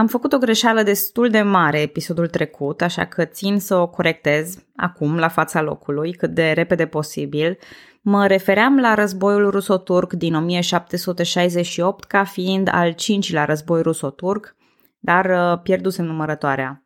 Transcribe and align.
Am 0.00 0.06
făcut 0.06 0.32
o 0.32 0.38
greșeală 0.38 0.82
destul 0.82 1.28
de 1.28 1.42
mare 1.42 1.80
episodul 1.80 2.26
trecut, 2.26 2.82
așa 2.82 3.04
că 3.04 3.24
țin 3.24 3.58
să 3.58 3.74
o 3.76 3.88
corectez 3.88 4.58
acum, 4.76 5.18
la 5.18 5.28
fața 5.28 5.62
locului, 5.62 6.12
cât 6.12 6.30
de 6.30 6.52
repede 6.52 6.86
posibil. 6.86 7.58
Mă 8.02 8.26
refeream 8.26 8.78
la 8.78 8.94
războiul 8.94 9.50
ruso-turc 9.50 10.12
din 10.12 10.34
1768 10.34 12.04
ca 12.04 12.24
fiind 12.24 12.68
al 12.72 12.92
cincilea 12.92 13.44
război 13.44 13.82
ruso-turc, 13.82 14.56
dar 14.98 15.24
uh, 15.24 15.60
pierdusem 15.62 16.04
numărătoarea. 16.04 16.82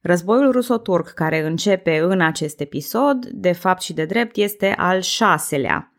Războiul 0.00 0.50
ruso-turc 0.50 1.08
care 1.08 1.46
începe 1.46 1.98
în 1.98 2.20
acest 2.20 2.60
episod, 2.60 3.26
de 3.26 3.52
fapt 3.52 3.82
și 3.82 3.92
de 3.92 4.04
drept, 4.04 4.36
este 4.36 4.74
al 4.76 5.00
șaselea. 5.00 5.93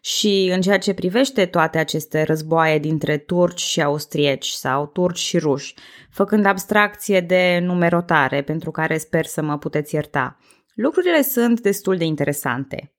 Și 0.00 0.50
în 0.54 0.60
ceea 0.60 0.78
ce 0.78 0.94
privește 0.94 1.46
toate 1.46 1.78
aceste 1.78 2.22
războaie 2.22 2.78
dintre 2.78 3.16
turci 3.16 3.60
și 3.60 3.82
austrieci 3.82 4.48
sau 4.48 4.86
turci 4.86 5.18
și 5.18 5.38
ruși, 5.38 5.74
făcând 6.10 6.46
abstracție 6.46 7.20
de 7.20 7.58
numerotare, 7.62 8.42
pentru 8.42 8.70
care 8.70 8.98
sper 8.98 9.24
să 9.24 9.42
mă 9.42 9.58
puteți 9.58 9.94
ierta, 9.94 10.38
lucrurile 10.74 11.22
sunt 11.22 11.60
destul 11.60 11.96
de 11.96 12.04
interesante. 12.04 12.92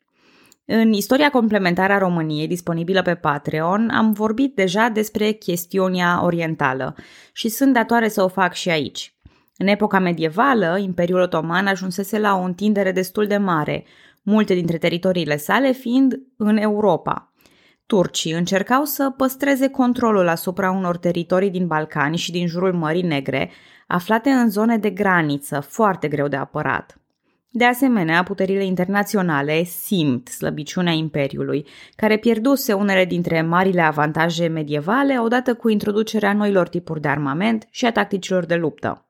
În 0.66 0.94
istoria 0.94 1.30
complementară 1.30 1.94
a 1.94 1.98
României, 1.98 2.48
disponibilă 2.48 3.02
pe 3.02 3.16
Patreon, 3.16 3.90
am 3.90 4.12
vorbit 4.12 4.56
deja 4.56 4.90
despre 4.90 5.32
chestiunea 5.32 6.24
orientală 6.24 6.96
și 7.34 7.50
sunt 7.50 7.74
datoare 7.74 8.10
să 8.10 8.24
o 8.24 8.28
fac 8.28 8.54
și 8.54 8.70
aici. 8.70 9.14
În 9.58 9.68
epoca 9.68 10.00
medievală, 10.00 10.78
Imperiul 10.82 11.20
Otoman 11.20 11.68
ajunsese 11.68 12.20
la 12.20 12.36
o 12.36 12.42
întindere 12.42 12.92
destul 12.92 13.28
de 13.28 13.38
mare, 13.38 13.84
multe 14.30 14.54
dintre 14.54 14.78
teritoriile 14.78 15.38
sale 15.38 15.72
fiind 15.72 16.20
în 16.38 16.58
Europa. 16.58 17.34
Turcii 17.86 18.32
încercau 18.32 18.84
să 18.84 19.14
păstreze 19.18 19.70
controlul 19.70 20.28
asupra 20.28 20.72
unor 20.72 20.98
teritorii 20.98 21.50
din 21.50 21.68
Balcani 21.68 22.18
și 22.18 22.32
din 22.32 22.48
jurul 22.48 22.74
Mării 22.74 23.02
Negre, 23.02 23.52
aflate 23.88 24.30
în 24.30 24.50
zone 24.50 24.78
de 24.78 24.90
graniță, 24.90 25.60
foarte 25.60 26.08
greu 26.08 26.28
de 26.28 26.36
apărat. 26.36 27.00
De 27.52 27.66
asemenea, 27.66 28.24
puterile 28.24 28.66
internaționale 28.66 29.64
simt 29.64 30.28
slăbiciunea 30.28 30.94
Imperiului, 30.94 31.66
care 31.96 32.18
pierduse 32.18 32.74
unele 32.74 33.06
dintre 33.06 33.42
marile 33.42 33.82
avantaje 33.82 34.48
medievale 34.48 35.20
odată 35.20 35.54
cu 35.54 35.70
introducerea 35.70 36.34
noilor 36.34 36.68
tipuri 36.68 37.02
de 37.02 37.08
armament 37.08 37.68
și 37.70 37.86
a 37.86 37.92
tacticilor 37.92 38.46
de 38.46 38.56
luptă. 38.56 39.09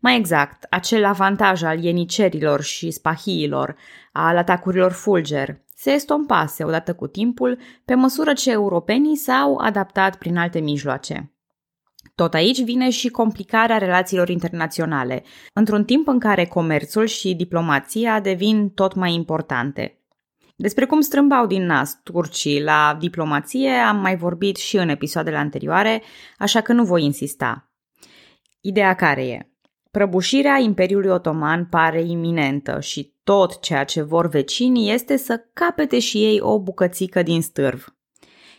Mai 0.00 0.16
exact, 0.16 0.66
acel 0.70 1.04
avantaj 1.04 1.62
al 1.62 1.84
ienicerilor 1.84 2.62
și 2.62 2.90
spahiilor, 2.90 3.76
al 4.12 4.36
atacurilor 4.36 4.92
fulger, 4.92 5.62
se 5.76 5.90
estompase 5.90 6.64
odată 6.64 6.94
cu 6.94 7.06
timpul 7.06 7.58
pe 7.84 7.94
măsură 7.94 8.32
ce 8.32 8.50
europenii 8.50 9.16
s-au 9.16 9.56
adaptat 9.56 10.16
prin 10.16 10.36
alte 10.36 10.60
mijloace. 10.60 11.34
Tot 12.14 12.34
aici 12.34 12.62
vine 12.62 12.90
și 12.90 13.08
complicarea 13.08 13.78
relațiilor 13.78 14.28
internaționale, 14.28 15.22
într-un 15.52 15.84
timp 15.84 16.08
în 16.08 16.18
care 16.18 16.46
comerțul 16.46 17.06
și 17.06 17.34
diplomația 17.34 18.20
devin 18.20 18.68
tot 18.70 18.94
mai 18.94 19.14
importante. 19.14 19.98
Despre 20.56 20.86
cum 20.86 21.00
strâmbau 21.00 21.46
din 21.46 21.66
nas 21.66 22.00
turcii 22.02 22.62
la 22.62 22.96
diplomație 23.00 23.70
am 23.70 23.96
mai 23.96 24.16
vorbit 24.16 24.56
și 24.56 24.76
în 24.76 24.88
episoadele 24.88 25.36
anterioare, 25.36 26.02
așa 26.38 26.60
că 26.60 26.72
nu 26.72 26.84
voi 26.84 27.04
insista. 27.04 27.72
Ideea 28.60 28.94
care 28.94 29.26
e? 29.26 29.53
Prăbușirea 29.94 30.58
Imperiului 30.58 31.10
Otoman 31.10 31.64
pare 31.64 32.02
iminentă 32.02 32.80
și 32.80 33.14
tot 33.24 33.60
ceea 33.60 33.84
ce 33.84 34.02
vor 34.02 34.28
vecinii 34.28 34.92
este 34.92 35.16
să 35.16 35.44
capete 35.52 35.98
și 35.98 36.24
ei 36.24 36.40
o 36.40 36.60
bucățică 36.60 37.22
din 37.22 37.42
stârv. 37.42 37.96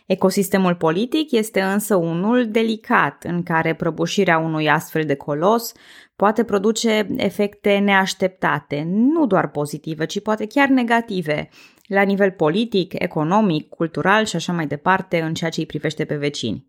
Ecosistemul 0.06 0.74
politic 0.74 1.32
este 1.32 1.60
însă 1.60 1.94
unul 1.94 2.50
delicat, 2.50 3.24
în 3.24 3.42
care 3.42 3.74
prăbușirea 3.74 4.38
unui 4.38 4.70
astfel 4.70 5.04
de 5.04 5.14
colos 5.14 5.72
poate 6.16 6.44
produce 6.44 7.06
efecte 7.16 7.78
neașteptate, 7.78 8.82
nu 8.86 9.26
doar 9.26 9.50
pozitive, 9.50 10.06
ci 10.06 10.20
poate 10.20 10.46
chiar 10.46 10.68
negative, 10.68 11.48
la 11.86 12.02
nivel 12.02 12.30
politic, 12.30 12.92
economic, 13.02 13.68
cultural 13.68 14.24
și 14.24 14.36
așa 14.36 14.52
mai 14.52 14.66
departe, 14.66 15.20
în 15.20 15.34
ceea 15.34 15.50
ce 15.50 15.60
îi 15.60 15.66
privește 15.66 16.04
pe 16.04 16.16
vecini. 16.16 16.66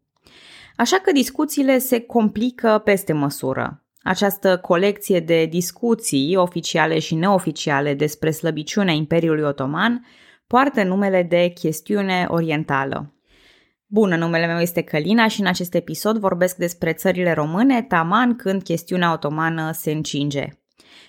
Așa 0.76 0.98
că 0.98 1.12
discuțiile 1.12 1.78
se 1.78 2.00
complică 2.00 2.82
peste 2.84 3.14
măsură. 3.14 3.82
Această 4.08 4.58
colecție 4.58 5.20
de 5.20 5.46
discuții 5.46 6.36
oficiale 6.36 7.00
și 7.00 7.16
neoficiale 7.16 7.94
despre 7.94 8.32
slăbiciunea 8.32 8.94
Imperiului 8.94 9.44
Otoman 9.44 10.06
poartă 10.48 10.84
numele 10.84 11.24
de 11.24 11.48
chestiune 11.48 12.26
orientală. 12.30 13.14
Bună, 13.88 14.16
numele 14.16 14.46
meu 14.46 14.60
este 14.60 14.82
Călina 14.82 15.28
și 15.28 15.40
în 15.40 15.48
acest 15.48 15.74
episod 15.74 16.18
vorbesc 16.18 16.56
despre 16.56 16.94
țările 16.94 17.32
române, 17.32 17.82
taman 17.82 18.36
când 18.36 18.64
chestiunea 18.64 19.14
otomană 19.14 19.72
se 19.72 19.92
încinge. 19.92 20.48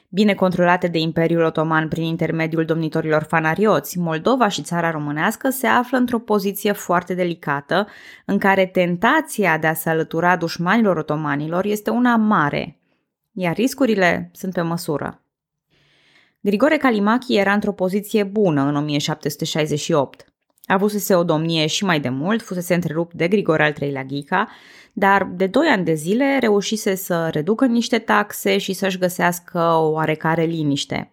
Bine 0.08 0.34
controlate 0.34 0.86
de 0.86 0.98
Imperiul 0.98 1.42
Otoman 1.42 1.88
prin 1.88 2.04
intermediul 2.04 2.64
domnitorilor 2.64 3.22
fanarioți, 3.22 3.98
Moldova 3.98 4.48
și 4.48 4.62
țara 4.62 4.90
românească 4.90 5.48
se 5.48 5.66
află 5.66 5.98
într-o 5.98 6.18
poziție 6.18 6.72
foarte 6.72 7.14
delicată, 7.14 7.86
în 8.24 8.38
care 8.38 8.66
tentația 8.66 9.58
de 9.58 9.66
a 9.66 9.74
se 9.74 9.90
alătura 9.90 10.36
dușmanilor 10.36 10.96
otomanilor 10.96 11.64
este 11.64 11.90
una 11.90 12.16
mare, 12.16 12.77
iar 13.38 13.54
riscurile 13.54 14.30
sunt 14.34 14.52
pe 14.52 14.60
măsură. 14.60 15.22
Grigore 16.40 16.76
Calimachi 16.76 17.36
era 17.36 17.52
într-o 17.52 17.72
poziție 17.72 18.24
bună 18.24 18.62
în 18.62 18.76
1768. 18.76 20.32
Avusese 20.66 21.14
o 21.14 21.24
domnie 21.24 21.66
și 21.66 21.84
mai 21.84 22.00
de 22.00 22.08
mult, 22.08 22.42
fusese 22.42 22.74
întrerupt 22.74 23.14
de 23.14 23.28
Grigore 23.28 23.64
al 23.64 23.74
III-lea 23.80 24.04
Ghica, 24.04 24.48
dar 24.92 25.30
de 25.34 25.46
doi 25.46 25.66
ani 25.66 25.84
de 25.84 25.94
zile 25.94 26.38
reușise 26.40 26.94
să 26.94 27.28
reducă 27.32 27.66
niște 27.66 27.98
taxe 27.98 28.58
și 28.58 28.72
să-și 28.72 28.98
găsească 28.98 29.58
o 29.58 29.90
oarecare 29.90 30.44
liniște. 30.44 31.12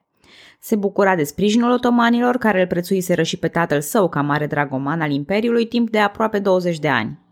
Se 0.59 0.75
bucura 0.75 1.16
de 1.16 1.24
sprijinul 1.24 1.72
otomanilor, 1.72 2.38
care 2.38 2.62
îl 2.62 2.68
prețuiseră 2.68 3.24
și 3.24 3.38
pe 3.38 3.47
tatăl 3.47 3.81
său 3.81 4.09
ca 4.09 4.22
mare 4.22 4.47
dragoman 4.47 5.02
al 5.02 5.12
Imperiului 5.12 5.68
timp 5.68 5.90
de 5.90 6.00
aproape 6.00 6.40
20 6.40 6.80
de 6.80 6.88
ani. 6.88 7.25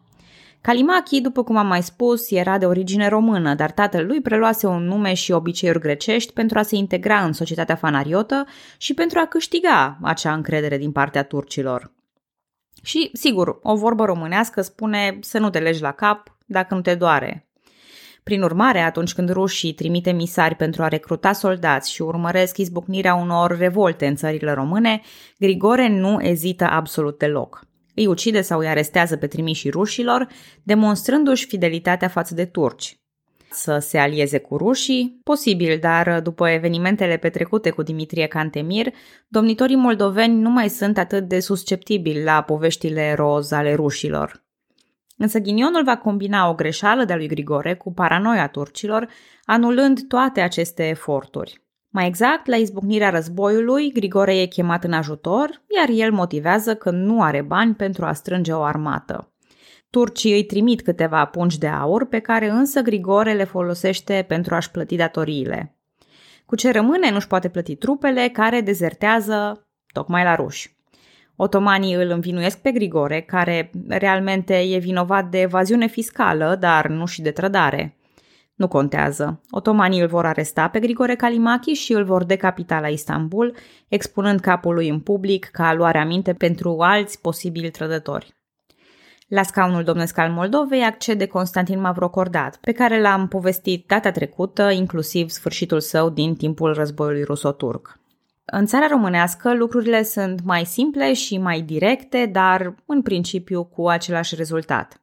Calimachi, 0.63 1.21
după 1.21 1.43
cum 1.43 1.55
am 1.55 1.67
mai 1.67 1.83
spus, 1.83 2.31
era 2.31 2.57
de 2.57 2.65
origine 2.65 3.07
română, 3.07 3.55
dar 3.55 3.71
tatăl 3.71 4.05
lui 4.05 4.21
preluase 4.21 4.67
un 4.67 4.83
nume 4.83 5.13
și 5.13 5.31
obiceiuri 5.31 5.79
grecești 5.79 6.33
pentru 6.33 6.57
a 6.57 6.61
se 6.61 6.75
integra 6.75 7.23
în 7.23 7.33
societatea 7.33 7.75
fanariotă 7.75 8.45
și 8.77 8.93
pentru 8.93 9.19
a 9.19 9.25
câștiga 9.25 9.97
acea 10.01 10.33
încredere 10.33 10.77
din 10.77 10.91
partea 10.91 11.23
turcilor. 11.23 11.91
Și, 12.83 13.09
sigur, 13.13 13.59
o 13.61 13.75
vorbă 13.75 14.05
românească 14.05 14.61
spune 14.61 15.17
să 15.21 15.39
nu 15.39 15.49
te 15.49 15.59
legi 15.59 15.81
la 15.81 15.91
cap 15.91 16.37
dacă 16.45 16.75
nu 16.75 16.81
te 16.81 16.95
doare. 16.95 17.47
Prin 18.23 18.41
urmare, 18.41 18.79
atunci 18.79 19.13
când 19.13 19.29
rușii 19.29 19.73
trimite 19.73 20.11
misari 20.11 20.55
pentru 20.55 20.83
a 20.83 20.87
recruta 20.87 21.31
soldați 21.31 21.91
și 21.91 22.01
urmăresc 22.01 22.57
izbucnirea 22.57 23.15
unor 23.15 23.57
revolte 23.57 24.07
în 24.07 24.15
țările 24.15 24.51
române, 24.51 25.01
Grigore 25.37 25.87
nu 25.87 26.21
ezită 26.21 26.65
absolut 26.65 27.17
deloc. 27.17 27.71
Îi 27.95 28.07
ucide 28.07 28.41
sau 28.41 28.59
îi 28.59 28.67
arestează 28.67 29.17
pe 29.17 29.27
trimișii 29.27 29.69
rușilor, 29.69 30.27
demonstrându-și 30.63 31.45
fidelitatea 31.45 32.07
față 32.07 32.33
de 32.33 32.45
turci. 32.45 32.97
Să 33.51 33.77
se 33.77 33.97
alieze 33.97 34.37
cu 34.37 34.57
rușii? 34.57 35.19
Posibil, 35.23 35.79
dar 35.79 36.21
după 36.21 36.49
evenimentele 36.49 37.17
petrecute 37.17 37.69
cu 37.69 37.81
Dimitrie 37.81 38.27
Cantemir, 38.27 38.93
domnitorii 39.27 39.75
moldoveni 39.75 40.39
nu 40.39 40.49
mai 40.49 40.69
sunt 40.69 40.97
atât 40.97 41.27
de 41.27 41.39
susceptibili 41.39 42.23
la 42.23 42.41
poveștile 42.41 43.13
roz 43.13 43.51
ale 43.51 43.73
rușilor. 43.73 44.43
Însă 45.17 45.39
ghinionul 45.39 45.83
va 45.83 45.97
combina 45.97 46.49
o 46.49 46.53
greșeală 46.53 47.05
de-a 47.05 47.15
lui 47.15 47.27
Grigore 47.27 47.75
cu 47.75 47.93
paranoia 47.93 48.47
turcilor, 48.47 49.07
anulând 49.43 50.07
toate 50.07 50.41
aceste 50.41 50.87
eforturi. 50.87 51.62
Mai 51.95 52.07
exact, 52.07 52.45
la 52.45 52.55
izbucnirea 52.55 53.09
războiului, 53.09 53.91
Grigore 53.91 54.41
e 54.41 54.45
chemat 54.45 54.83
în 54.83 54.93
ajutor, 54.93 55.61
iar 55.77 55.89
el 55.89 56.11
motivează 56.11 56.75
că 56.75 56.91
nu 56.91 57.21
are 57.21 57.41
bani 57.41 57.75
pentru 57.75 58.05
a 58.05 58.13
strânge 58.13 58.53
o 58.53 58.61
armată. 58.61 59.33
Turcii 59.89 60.33
îi 60.33 60.45
trimit 60.45 60.81
câteva 60.81 61.25
pungi 61.25 61.59
de 61.59 61.67
aur, 61.67 62.05
pe 62.05 62.19
care 62.19 62.49
însă 62.49 62.81
Grigore 62.81 63.33
le 63.33 63.43
folosește 63.43 64.25
pentru 64.27 64.55
a-și 64.55 64.71
plăti 64.71 64.95
datoriile. 64.95 65.77
Cu 66.45 66.55
ce 66.55 66.71
rămâne 66.71 67.11
nu-și 67.11 67.27
poate 67.27 67.49
plăti 67.49 67.75
trupele 67.75 68.29
care 68.33 68.61
dezertează 68.61 69.67
tocmai 69.91 70.23
la 70.23 70.35
ruși. 70.35 70.77
Otomanii 71.35 71.93
îl 71.93 72.09
învinuiesc 72.09 72.61
pe 72.61 72.71
Grigore, 72.71 73.21
care 73.21 73.71
realmente 73.87 74.59
e 74.59 74.77
vinovat 74.77 75.29
de 75.29 75.41
evaziune 75.41 75.87
fiscală, 75.87 76.57
dar 76.59 76.87
nu 76.87 77.05
și 77.05 77.21
de 77.21 77.31
trădare. 77.31 77.97
Nu 78.55 78.67
contează. 78.67 79.41
Otomanii 79.49 80.01
îl 80.01 80.07
vor 80.07 80.25
aresta 80.25 80.67
pe 80.67 80.79
Grigore 80.79 81.15
Calimachi 81.15 81.73
și 81.73 81.93
îl 81.93 82.03
vor 82.03 82.23
decapita 82.23 82.79
la 82.79 82.87
Istanbul, 82.87 83.55
expunând 83.87 84.39
capul 84.39 84.73
lui 84.73 84.89
în 84.89 84.99
public 84.99 85.45
ca 85.45 85.73
luare 85.73 85.97
aminte 85.97 86.33
pentru 86.33 86.77
alți 86.79 87.21
posibili 87.21 87.69
trădători. 87.69 88.33
La 89.27 89.43
scaunul 89.43 89.83
domnesc 89.83 90.17
al 90.17 90.31
Moldovei 90.31 90.83
accede 90.83 91.25
Constantin 91.25 91.79
Mavrocordat, 91.79 92.57
pe 92.57 92.71
care 92.71 93.01
l-am 93.01 93.27
povestit 93.27 93.87
data 93.87 94.11
trecută, 94.11 94.69
inclusiv 94.69 95.29
sfârșitul 95.29 95.79
său 95.79 96.09
din 96.09 96.35
timpul 96.35 96.73
războiului 96.73 97.23
ruso-turc. 97.23 97.99
În 98.45 98.65
țara 98.65 98.87
românească 98.87 99.53
lucrurile 99.55 100.03
sunt 100.03 100.43
mai 100.43 100.65
simple 100.65 101.13
și 101.13 101.37
mai 101.37 101.61
directe, 101.61 102.29
dar 102.31 102.75
în 102.85 103.01
principiu 103.01 103.63
cu 103.63 103.87
același 103.87 104.35
rezultat. 104.35 105.02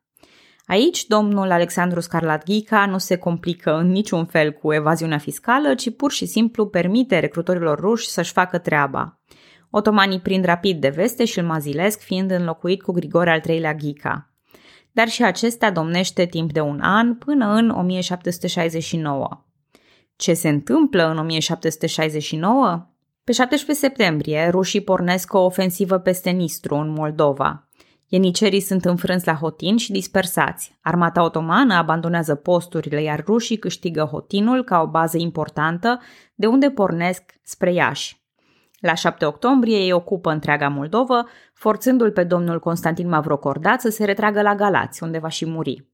Aici, 0.70 1.06
domnul 1.06 1.50
Alexandru 1.50 2.00
Scarlat 2.00 2.44
Ghica 2.44 2.86
nu 2.86 2.98
se 2.98 3.16
complică 3.16 3.76
în 3.76 3.90
niciun 3.90 4.24
fel 4.24 4.52
cu 4.52 4.72
evaziunea 4.72 5.18
fiscală, 5.18 5.74
ci 5.74 5.96
pur 5.96 6.12
și 6.12 6.26
simplu 6.26 6.66
permite 6.66 7.18
recrutorilor 7.18 7.78
ruși 7.78 8.08
să-și 8.08 8.32
facă 8.32 8.58
treaba. 8.58 9.20
Otomanii 9.70 10.20
prind 10.20 10.44
rapid 10.44 10.80
de 10.80 10.88
veste 10.88 11.24
și 11.24 11.38
îl 11.38 11.44
mazilesc, 11.44 12.00
fiind 12.00 12.30
înlocuit 12.30 12.82
cu 12.82 12.92
Grigore 12.92 13.30
al 13.30 13.42
III-lea 13.48 13.74
Ghica. 13.74 14.30
Dar 14.92 15.08
și 15.08 15.24
acesta 15.24 15.70
domnește 15.70 16.24
timp 16.24 16.52
de 16.52 16.60
un 16.60 16.80
an 16.82 17.14
până 17.14 17.52
în 17.52 17.70
1769. 17.70 19.44
Ce 20.16 20.34
se 20.34 20.48
întâmplă 20.48 21.10
în 21.10 21.18
1769? 21.18 22.86
Pe 23.24 23.32
17 23.32 23.86
septembrie, 23.86 24.48
rușii 24.48 24.80
pornesc 24.80 25.34
o 25.34 25.38
ofensivă 25.38 25.98
peste 25.98 26.30
Nistru, 26.30 26.74
în 26.74 26.88
Moldova. 26.88 27.69
Ienicerii 28.12 28.60
sunt 28.60 28.84
înfrânți 28.84 29.26
la 29.26 29.34
Hotin 29.34 29.76
și 29.76 29.92
dispersați. 29.92 30.78
Armata 30.80 31.24
otomană 31.24 31.74
abandonează 31.74 32.34
posturile, 32.34 33.02
iar 33.02 33.24
rușii 33.24 33.58
câștigă 33.58 34.02
Hotinul 34.02 34.64
ca 34.64 34.80
o 34.80 34.86
bază 34.86 35.18
importantă, 35.18 36.00
de 36.34 36.46
unde 36.46 36.70
pornesc 36.70 37.22
spre 37.42 37.72
Iași. 37.72 38.22
La 38.80 38.94
7 38.94 39.24
octombrie 39.24 39.76
ei 39.76 39.92
ocupă 39.92 40.30
întreaga 40.30 40.68
Moldovă, 40.68 41.26
forțându-l 41.54 42.10
pe 42.10 42.24
domnul 42.24 42.58
Constantin 42.58 43.08
Mavrocordat 43.08 43.80
să 43.80 43.88
se 43.88 44.04
retragă 44.04 44.42
la 44.42 44.54
Galați, 44.54 45.02
unde 45.02 45.18
va 45.18 45.28
și 45.28 45.46
muri. 45.46 45.88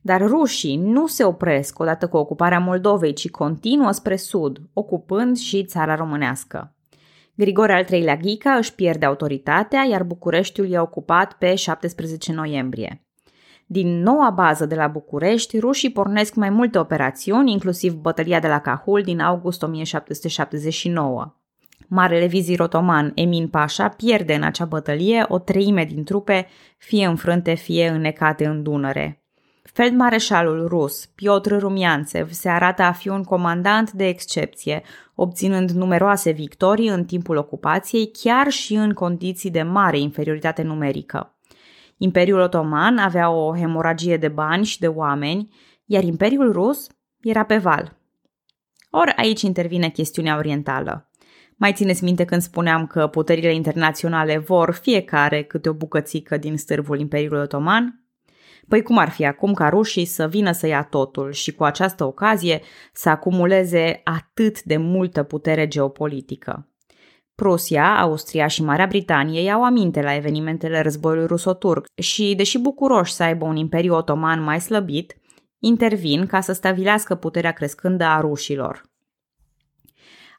Dar 0.00 0.26
rușii 0.26 0.76
nu 0.76 1.06
se 1.06 1.24
opresc 1.24 1.78
odată 1.78 2.08
cu 2.08 2.16
ocuparea 2.16 2.58
Moldovei, 2.58 3.12
ci 3.12 3.30
continuă 3.30 3.90
spre 3.90 4.16
sud, 4.16 4.58
ocupând 4.72 5.36
și 5.36 5.64
țara 5.64 5.94
românească. 5.94 6.74
Grigore 7.40 7.72
al 7.72 7.86
III-lea 7.90 8.16
Ghica 8.16 8.50
își 8.50 8.74
pierde 8.74 9.06
autoritatea, 9.06 9.86
iar 9.90 10.02
Bucureștiul 10.02 10.72
e 10.72 10.78
ocupat 10.78 11.32
pe 11.32 11.54
17 11.54 12.32
noiembrie. 12.32 13.04
Din 13.66 14.02
noua 14.02 14.30
bază 14.30 14.66
de 14.66 14.74
la 14.74 14.86
București, 14.86 15.58
rușii 15.58 15.92
pornesc 15.92 16.34
mai 16.34 16.50
multe 16.50 16.78
operațiuni, 16.78 17.52
inclusiv 17.52 17.92
bătălia 17.92 18.40
de 18.40 18.48
la 18.48 18.60
Cahul 18.60 19.02
din 19.02 19.20
august 19.20 19.62
1779. 19.62 21.34
Marele 21.88 22.26
vizir 22.26 22.60
otoman 22.60 23.12
Emin 23.14 23.48
Pașa 23.48 23.88
pierde 23.88 24.34
în 24.34 24.42
acea 24.42 24.64
bătălie 24.64 25.24
o 25.28 25.38
treime 25.38 25.84
din 25.84 26.04
trupe, 26.04 26.46
fie 26.78 27.06
înfrânte, 27.06 27.54
fie 27.54 27.88
înnecate 27.88 28.46
în 28.46 28.62
Dunăre. 28.62 29.19
Feldmareșalul 29.72 30.66
rus, 30.68 31.06
Piotr 31.06 31.58
Rumianțev, 31.58 32.30
se 32.32 32.48
arată 32.48 32.82
a 32.82 32.92
fi 32.92 33.08
un 33.08 33.22
comandant 33.22 33.92
de 33.92 34.06
excepție, 34.06 34.82
obținând 35.14 35.70
numeroase 35.70 36.30
victorii 36.30 36.88
în 36.88 37.04
timpul 37.04 37.36
ocupației, 37.36 38.10
chiar 38.22 38.48
și 38.48 38.74
în 38.74 38.92
condiții 38.92 39.50
de 39.50 39.62
mare 39.62 39.98
inferioritate 39.98 40.62
numerică. 40.62 41.34
Imperiul 41.96 42.40
Otoman 42.40 42.98
avea 42.98 43.30
o 43.30 43.56
hemoragie 43.56 44.16
de 44.16 44.28
bani 44.28 44.64
și 44.64 44.78
de 44.78 44.86
oameni, 44.86 45.54
iar 45.84 46.02
Imperiul 46.02 46.52
Rus 46.52 46.86
era 47.20 47.44
pe 47.44 47.56
val. 47.56 47.96
Ori 48.90 49.12
aici 49.16 49.42
intervine 49.42 49.88
chestiunea 49.88 50.36
orientală. 50.36 51.10
Mai 51.56 51.72
țineți 51.72 52.04
minte 52.04 52.24
când 52.24 52.42
spuneam 52.42 52.86
că 52.86 53.06
puterile 53.06 53.54
internaționale 53.54 54.38
vor 54.38 54.72
fiecare 54.72 55.42
câte 55.42 55.68
o 55.68 55.72
bucățică 55.72 56.36
din 56.36 56.56
stârvul 56.56 56.98
Imperiului 56.98 57.42
Otoman? 57.42 57.99
Păi 58.70 58.82
cum 58.82 58.98
ar 58.98 59.10
fi 59.10 59.26
acum 59.26 59.52
ca 59.52 59.68
rușii 59.68 60.04
să 60.04 60.28
vină 60.28 60.52
să 60.52 60.66
ia 60.66 60.82
totul 60.82 61.32
și 61.32 61.52
cu 61.52 61.64
această 61.64 62.04
ocazie 62.04 62.60
să 62.92 63.08
acumuleze 63.08 64.00
atât 64.04 64.62
de 64.62 64.76
multă 64.76 65.22
putere 65.22 65.68
geopolitică? 65.68 66.68
Prusia, 67.34 68.00
Austria 68.00 68.46
și 68.46 68.62
Marea 68.62 68.86
Britanie 68.86 69.42
iau 69.42 69.64
aminte 69.64 70.02
la 70.02 70.14
evenimentele 70.14 70.80
războiului 70.80 71.26
ruso-turc 71.26 71.84
și, 71.94 72.34
deși 72.36 72.58
bucuroși 72.58 73.12
să 73.12 73.22
aibă 73.22 73.44
un 73.44 73.56
imperiu 73.56 73.94
otoman 73.94 74.42
mai 74.42 74.60
slăbit, 74.60 75.16
intervin 75.58 76.26
ca 76.26 76.40
să 76.40 76.52
stabilească 76.52 77.14
puterea 77.14 77.52
crescândă 77.52 78.04
a 78.04 78.20
rușilor. 78.20 78.82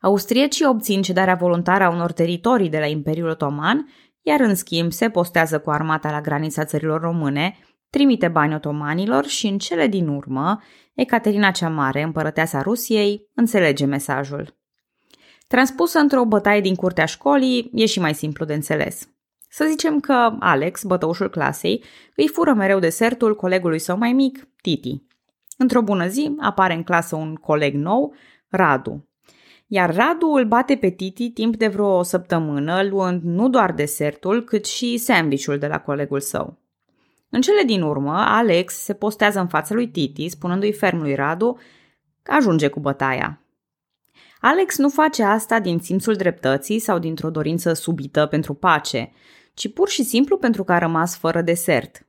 Austriecii 0.02 0.66
obțin 0.66 1.02
cedarea 1.02 1.36
voluntară 1.36 1.84
a 1.84 1.90
unor 1.90 2.12
teritorii 2.12 2.70
de 2.70 2.80
la 2.80 2.86
Imperiul 2.86 3.30
Otoman, 3.30 3.88
iar 4.22 4.40
în 4.40 4.56
schimb 4.56 4.92
se 4.92 5.10
postează 5.10 5.60
cu 5.60 5.70
armata 5.70 6.12
la 6.12 6.22
granița 6.22 6.66
țărilor 6.66 7.02
române, 7.02 7.56
trimite 7.92 8.28
bani 8.28 8.56
otomanilor 8.56 9.26
și 9.26 9.48
în 9.48 9.58
cele 9.58 9.88
din 9.88 10.08
urmă, 10.08 10.62
Ecaterina 10.94 11.52
cea 11.52 11.70
Mare, 11.70 12.02
împărăteasa 12.02 12.62
Rusiei, 12.62 13.30
înțelege 13.34 13.86
mesajul. 13.86 14.56
Transpusă 15.48 16.00
într-o 16.00 16.26
bătaie 16.26 16.62
din 16.62 16.76
curtea 16.76 17.06
școlii, 17.06 17.70
e 17.74 17.86
și 17.86 18.00
mai 18.00 18.14
simplu 18.14 18.46
de 18.46 18.54
înțeles. 18.54 19.10
Să 19.50 19.66
zicem 19.70 20.00
că 20.00 20.36
Alex, 20.40 20.84
bătăușul 20.84 21.30
clasei, 21.30 21.84
îi 22.16 22.28
fură 22.28 22.54
mereu 22.54 22.80
desertul 22.80 23.36
colegului 23.36 23.80
său 23.80 23.98
mai 23.98 24.14
mic, 24.14 24.48
Titi. 24.62 25.04
Într-o 25.58 25.82
bună 25.82 26.08
zi 26.08 26.36
apare 26.40 26.74
în 26.74 26.84
clasă 26.84 27.16
un 27.16 27.36
coleg 27.36 27.74
nou, 27.74 28.14
Radu. 28.50 29.10
Iar 29.68 29.96
Radu 29.96 30.28
îl 30.28 30.46
bate 30.46 30.76
pe 30.76 30.90
Titi 30.90 31.30
timp 31.30 31.56
de 31.56 31.68
vreo 31.68 31.98
o 31.98 32.04
săptămână, 32.04 32.84
luând 32.84 33.22
nu 33.24 33.50
doar 33.50 33.72
desertul, 33.72 34.44
cât 34.44 34.66
și 34.66 34.98
sandvișul 34.98 35.58
de 35.58 35.68
la 35.68 35.80
colegul 35.80 36.20
său. 36.20 36.61
În 37.34 37.42
cele 37.42 37.64
din 37.64 37.82
urmă, 37.82 38.14
Alex 38.18 38.74
se 38.74 38.94
postează 38.94 39.40
în 39.40 39.48
fața 39.48 39.74
lui 39.74 39.88
Titi, 39.88 40.30
spunându-i 40.30 40.74
ferm 40.74 41.02
lui 41.02 41.16
Radu 41.16 41.60
că 42.24 42.32
ajunge 42.32 42.68
cu 42.68 42.80
bătaia. 42.80 43.42
Alex 44.40 44.78
nu 44.78 44.90
face 44.90 45.24
asta 45.24 45.60
din 45.60 45.80
simțul 45.80 46.14
dreptății 46.14 46.80
sau 46.80 47.00
dintr-o 47.00 47.30
dorință 47.30 47.74
subită 47.74 48.26
pentru 48.26 48.54
pace, 48.54 49.12
ci 49.54 49.74
pur 49.74 49.90
și 49.90 50.04
simplu 50.04 50.38
pentru 50.38 50.64
că 50.64 50.74
a 50.74 50.78
rămas 50.78 51.18
fără 51.18 51.42
desert. 51.42 52.06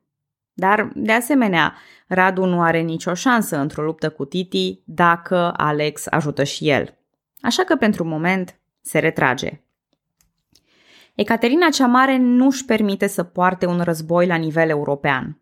Dar, 0.53 0.91
de 0.95 1.13
asemenea, 1.13 1.75
Radu 2.07 2.45
nu 2.45 2.63
are 2.63 2.81
nicio 2.81 3.15
șansă 3.15 3.57
într-o 3.57 3.83
luptă 3.83 4.11
cu 4.11 4.25
Titi 4.25 4.83
dacă 4.85 5.53
Alex 5.57 6.07
ajută 6.07 6.45
și 6.45 6.69
el. 6.69 6.99
Așa 7.41 7.65
că, 7.65 7.77
pentru 7.77 8.05
moment, 8.05 8.61
se 8.81 8.99
retrage. 8.99 9.63
Ecaterina 11.15 11.69
cea 11.69 11.87
Mare 11.87 12.17
nu 12.17 12.47
își 12.47 12.65
permite 12.65 13.07
să 13.07 13.23
poarte 13.23 13.67
un 13.67 13.81
război 13.81 14.27
la 14.27 14.35
nivel 14.35 14.69
european. 14.69 15.41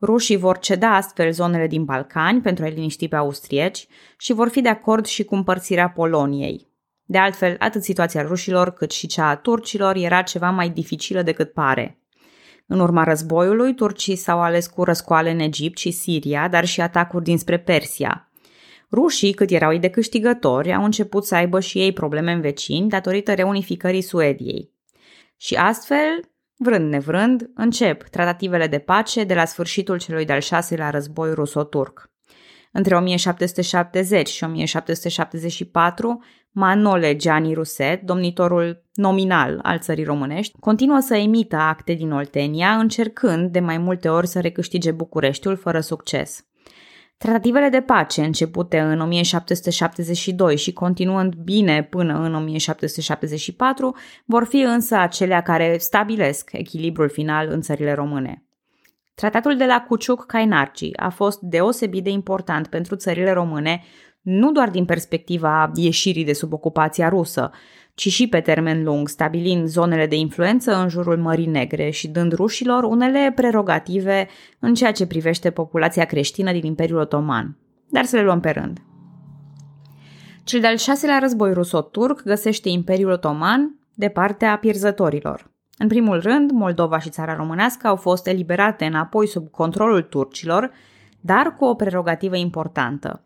Rușii 0.00 0.36
vor 0.36 0.58
ceda 0.58 0.94
astfel 0.94 1.32
zonele 1.32 1.66
din 1.66 1.84
Balcani 1.84 2.40
pentru 2.40 2.64
a 2.64 2.68
liniști 2.68 3.08
pe 3.08 3.16
austrieci 3.16 3.86
și 4.18 4.32
vor 4.32 4.48
fi 4.48 4.60
de 4.60 4.68
acord 4.68 5.04
și 5.04 5.24
cu 5.24 5.34
împărțirea 5.34 5.88
Poloniei. 5.88 6.68
De 7.04 7.18
altfel, 7.18 7.56
atât 7.58 7.82
situația 7.82 8.22
rușilor 8.22 8.70
cât 8.70 8.90
și 8.90 9.06
cea 9.06 9.28
a 9.28 9.36
turcilor 9.36 9.96
era 9.96 10.22
ceva 10.22 10.50
mai 10.50 10.68
dificilă 10.68 11.22
decât 11.22 11.52
pare. 11.52 12.00
În 12.66 12.80
urma 12.80 13.04
războiului, 13.04 13.74
turcii 13.74 14.16
s-au 14.16 14.40
ales 14.40 14.66
cu 14.66 14.84
răscoale 14.84 15.30
în 15.30 15.38
Egipt 15.38 15.78
și 15.78 15.90
Siria, 15.90 16.48
dar 16.48 16.64
și 16.64 16.80
atacuri 16.80 17.24
dinspre 17.24 17.58
Persia. 17.58 18.30
Rușii, 18.92 19.32
cât 19.32 19.50
erau 19.50 19.72
ei 19.72 19.78
de 19.78 19.88
câștigători, 19.88 20.74
au 20.74 20.84
început 20.84 21.24
să 21.24 21.34
aibă 21.34 21.60
și 21.60 21.78
ei 21.78 21.92
probleme 21.92 22.32
în 22.32 22.40
vecini 22.40 22.88
datorită 22.88 23.34
reunificării 23.34 24.00
Suediei. 24.00 24.74
Și 25.36 25.54
astfel, 25.54 26.20
vrând 26.56 26.90
nevrând, 26.90 27.50
încep 27.54 28.02
tratativele 28.02 28.66
de 28.66 28.78
pace 28.78 29.24
de 29.24 29.34
la 29.34 29.44
sfârșitul 29.44 29.98
celui 29.98 30.24
de-al 30.24 30.40
șaselea 30.40 30.90
război 30.90 31.34
ruso-turc. 31.34 32.10
Între 32.72 32.96
1770 32.96 34.28
și 34.28 34.44
1774, 34.44 36.24
Manole 36.50 37.16
Gianni 37.16 37.54
Ruset, 37.54 38.02
domnitorul 38.02 38.84
nominal 38.94 39.58
al 39.62 39.78
țării 39.78 40.04
românești, 40.04 40.58
continuă 40.60 41.00
să 41.00 41.16
emită 41.16 41.56
acte 41.56 41.92
din 41.92 42.12
Oltenia, 42.12 42.70
încercând 42.70 43.50
de 43.50 43.60
mai 43.60 43.78
multe 43.78 44.08
ori 44.08 44.26
să 44.26 44.40
recâștige 44.40 44.90
Bucureștiul 44.90 45.56
fără 45.56 45.80
succes. 45.80 46.44
Tratativele 47.18 47.68
de 47.68 47.80
pace, 47.80 48.24
începute 48.24 48.80
în 48.80 49.00
1772 49.00 50.56
și 50.56 50.72
continuând 50.72 51.34
bine 51.34 51.82
până 51.82 52.18
în 52.18 52.34
1774, 52.34 53.96
vor 54.24 54.44
fi 54.44 54.60
însă 54.60 54.96
acelea 54.96 55.42
care 55.42 55.76
stabilesc 55.78 56.50
echilibrul 56.52 57.08
final 57.08 57.48
în 57.50 57.60
țările 57.60 57.92
române. 57.92 58.44
Tratatul 59.14 59.56
de 59.56 59.64
la 59.64 59.86
Cuciuc-Cainarci 59.88 60.90
a 60.96 61.08
fost 61.08 61.40
deosebit 61.40 62.04
de 62.04 62.10
important 62.10 62.66
pentru 62.66 62.96
țările 62.96 63.32
române, 63.32 63.82
nu 64.20 64.52
doar 64.52 64.70
din 64.70 64.84
perspectiva 64.84 65.70
ieșirii 65.74 66.24
de 66.24 66.32
sub 66.32 66.52
ocupația 66.52 67.08
rusă, 67.08 67.50
ci 67.96 68.08
și 68.08 68.26
pe 68.26 68.40
termen 68.40 68.84
lung, 68.84 69.08
stabilind 69.08 69.66
zonele 69.66 70.06
de 70.06 70.16
influență 70.16 70.76
în 70.76 70.88
jurul 70.88 71.16
Mării 71.16 71.46
Negre 71.46 71.90
și 71.90 72.08
dând 72.08 72.32
rușilor 72.32 72.82
unele 72.82 73.32
prerogative 73.34 74.28
în 74.58 74.74
ceea 74.74 74.92
ce 74.92 75.06
privește 75.06 75.50
populația 75.50 76.04
creștină 76.04 76.52
din 76.52 76.64
Imperiul 76.64 76.98
Otoman. 76.98 77.58
Dar 77.88 78.04
să 78.04 78.16
le 78.16 78.22
luăm 78.22 78.40
pe 78.40 78.50
rând. 78.50 78.78
Cel 80.44 80.60
de-al 80.60 80.76
șaselea 80.76 81.18
război 81.18 81.52
ruso-turc 81.52 82.22
găsește 82.22 82.68
Imperiul 82.68 83.10
Otoman 83.10 83.78
de 83.94 84.08
partea 84.08 84.58
pierzătorilor. 84.58 85.50
În 85.78 85.88
primul 85.88 86.20
rând, 86.20 86.50
Moldova 86.50 86.98
și 86.98 87.10
țara 87.10 87.34
românească 87.34 87.86
au 87.86 87.96
fost 87.96 88.26
eliberate 88.26 88.84
înapoi 88.84 89.26
sub 89.26 89.50
controlul 89.50 90.02
turcilor, 90.02 90.70
dar 91.20 91.54
cu 91.54 91.64
o 91.64 91.74
prerogativă 91.74 92.36
importantă. 92.36 93.24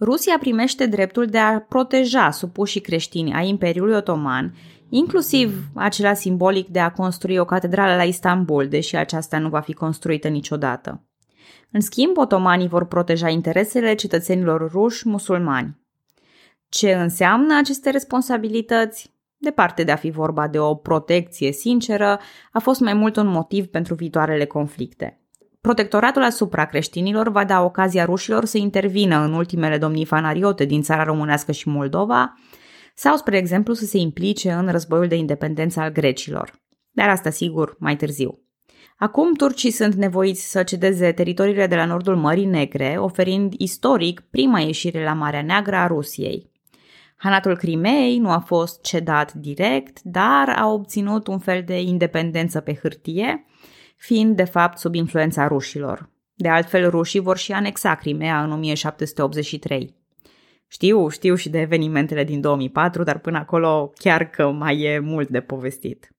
Rusia 0.00 0.38
primește 0.38 0.86
dreptul 0.86 1.26
de 1.26 1.38
a 1.38 1.60
proteja 1.60 2.30
supușii 2.30 2.80
creștini 2.80 3.32
ai 3.34 3.48
Imperiului 3.48 3.94
Otoman, 3.94 4.54
inclusiv 4.88 5.68
acela 5.74 6.14
simbolic 6.14 6.68
de 6.68 6.80
a 6.80 6.92
construi 6.92 7.38
o 7.38 7.44
catedrală 7.44 7.96
la 7.96 8.04
Istanbul, 8.04 8.68
deși 8.68 8.96
aceasta 8.96 9.38
nu 9.38 9.48
va 9.48 9.60
fi 9.60 9.72
construită 9.72 10.28
niciodată. 10.28 11.04
În 11.70 11.80
schimb, 11.80 12.16
otomanii 12.16 12.68
vor 12.68 12.86
proteja 12.86 13.28
interesele 13.28 13.94
cetățenilor 13.94 14.70
ruși 14.70 15.08
musulmani. 15.08 15.78
Ce 16.68 16.92
înseamnă 16.92 17.56
aceste 17.58 17.90
responsabilități? 17.90 19.14
Departe 19.36 19.84
de 19.84 19.92
a 19.92 19.96
fi 19.96 20.10
vorba 20.10 20.48
de 20.48 20.58
o 20.58 20.74
protecție 20.74 21.52
sinceră, 21.52 22.20
a 22.52 22.58
fost 22.58 22.80
mai 22.80 22.94
mult 22.94 23.16
un 23.16 23.26
motiv 23.26 23.66
pentru 23.66 23.94
viitoarele 23.94 24.44
conflicte. 24.44 25.19
Protectoratul 25.60 26.22
asupra 26.22 26.64
creștinilor 26.64 27.28
va 27.28 27.44
da 27.44 27.62
ocazia 27.62 28.04
rușilor 28.04 28.44
să 28.44 28.58
intervină 28.58 29.24
în 29.24 29.32
ultimele 29.32 29.78
domnii 29.78 30.04
fanariote 30.04 30.64
din 30.64 30.82
țara 30.82 31.04
românească 31.04 31.52
și 31.52 31.68
Moldova, 31.68 32.34
sau, 32.94 33.16
spre 33.16 33.36
exemplu, 33.36 33.74
să 33.74 33.84
se 33.84 33.98
implice 33.98 34.52
în 34.52 34.70
războiul 34.70 35.08
de 35.08 35.16
independență 35.16 35.80
al 35.80 35.90
grecilor. 35.90 36.62
Dar 36.90 37.08
asta, 37.08 37.30
sigur, 37.30 37.76
mai 37.78 37.96
târziu. 37.96 38.38
Acum 38.96 39.34
turcii 39.34 39.70
sunt 39.70 39.94
nevoiți 39.94 40.50
să 40.50 40.62
cedeze 40.62 41.12
teritoriile 41.12 41.66
de 41.66 41.76
la 41.76 41.84
nordul 41.84 42.16
Mării 42.16 42.44
Negre, 42.44 42.96
oferind 42.98 43.52
istoric 43.56 44.20
prima 44.20 44.60
ieșire 44.60 45.04
la 45.04 45.12
Marea 45.12 45.42
Neagră 45.42 45.76
a 45.76 45.86
Rusiei. 45.86 46.50
Hanatul 47.16 47.56
Crimei 47.56 48.18
nu 48.18 48.30
a 48.30 48.38
fost 48.38 48.82
cedat 48.82 49.32
direct, 49.32 50.02
dar 50.02 50.48
a 50.56 50.66
obținut 50.66 51.26
un 51.26 51.38
fel 51.38 51.62
de 51.66 51.80
independență 51.80 52.60
pe 52.60 52.78
hârtie, 52.82 53.44
fiind 54.00 54.36
de 54.36 54.44
fapt 54.44 54.78
sub 54.78 54.94
influența 54.94 55.46
rușilor. 55.46 56.08
De 56.34 56.48
altfel, 56.48 56.90
rușii 56.90 57.20
vor 57.20 57.36
și 57.36 57.52
anexa 57.52 57.94
Crimea 57.94 58.42
în 58.42 58.52
1783. 58.52 59.94
Știu, 60.66 61.08
știu 61.08 61.34
și 61.34 61.48
de 61.48 61.60
evenimentele 61.60 62.24
din 62.24 62.40
2004, 62.40 63.02
dar 63.02 63.18
până 63.18 63.38
acolo 63.38 63.92
chiar 63.94 64.30
că 64.30 64.50
mai 64.50 64.80
e 64.80 64.98
mult 64.98 65.28
de 65.28 65.40
povestit. 65.40 66.14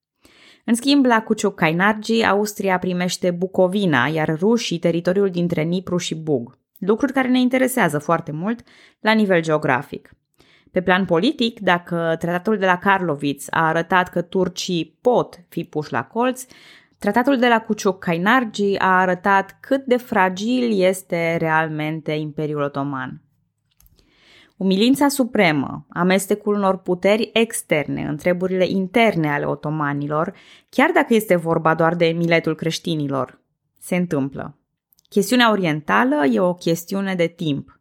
În 0.65 0.73
schimb, 0.73 1.05
la 1.05 1.23
Cuciuc-Cainargi, 1.23 2.23
Austria 2.23 2.77
primește 2.77 3.31
Bucovina, 3.31 4.07
iar 4.07 4.39
rușii 4.39 4.79
teritoriul 4.79 5.29
dintre 5.29 5.61
Nipru 5.61 5.97
și 5.97 6.15
Bug. 6.15 6.57
Lucruri 6.77 7.13
care 7.13 7.27
ne 7.27 7.39
interesează 7.39 7.99
foarte 7.99 8.31
mult 8.31 8.63
la 8.99 9.11
nivel 9.11 9.41
geografic. 9.41 10.11
Pe 10.71 10.81
plan 10.81 11.05
politic, 11.05 11.59
dacă 11.59 12.15
tratatul 12.19 12.57
de 12.57 12.65
la 12.65 12.77
Karlovitz 12.77 13.47
a 13.49 13.67
arătat 13.67 14.09
că 14.09 14.21
turcii 14.21 14.97
pot 15.01 15.43
fi 15.49 15.63
puși 15.63 15.91
la 15.91 16.03
colț, 16.03 16.45
tratatul 17.01 17.37
de 17.37 17.47
la 17.47 17.59
Cuciuc-Cainargi 17.59 18.75
a 18.77 18.99
arătat 18.99 19.57
cât 19.59 19.85
de 19.85 19.97
fragil 19.97 20.81
este 20.81 21.35
realmente 21.39 22.11
Imperiul 22.11 22.61
Otoman. 22.61 23.21
Umilința 24.57 25.07
supremă, 25.07 25.85
amestecul 25.89 26.55
unor 26.55 26.77
puteri 26.77 27.29
externe 27.33 28.01
în 28.01 28.17
treburile 28.17 28.67
interne 28.67 29.31
ale 29.31 29.45
otomanilor, 29.45 30.33
chiar 30.69 30.91
dacă 30.93 31.13
este 31.13 31.35
vorba 31.35 31.75
doar 31.75 31.95
de 31.95 32.05
miletul 32.05 32.55
creștinilor, 32.55 33.41
se 33.79 33.95
întâmplă. 33.95 34.57
Chestiunea 35.09 35.51
orientală 35.51 36.25
e 36.25 36.39
o 36.39 36.53
chestiune 36.53 37.15
de 37.15 37.27
timp, 37.27 37.79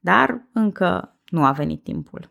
dar 0.00 0.48
încă 0.52 1.18
nu 1.28 1.44
a 1.44 1.52
venit 1.52 1.82
timpul. 1.82 2.30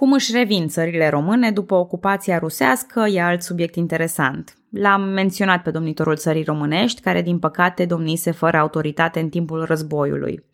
Cum 0.00 0.12
își 0.12 0.32
revin 0.32 0.68
țările 0.68 1.08
române 1.08 1.50
după 1.50 1.74
ocupația 1.74 2.38
rusească 2.38 3.06
e 3.12 3.22
alt 3.22 3.42
subiect 3.42 3.74
interesant. 3.74 4.56
L-am 4.70 5.02
menționat 5.02 5.62
pe 5.62 5.70
domnitorul 5.70 6.16
țării 6.16 6.42
românești, 6.42 7.00
care 7.00 7.22
din 7.22 7.38
păcate 7.38 7.84
domnise 7.84 8.30
fără 8.30 8.56
autoritate 8.56 9.20
în 9.20 9.28
timpul 9.28 9.64
războiului. 9.64 10.44